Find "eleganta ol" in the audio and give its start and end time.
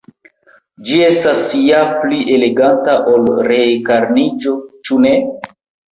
2.37-3.29